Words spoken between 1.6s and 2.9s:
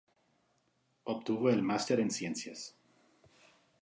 Sc.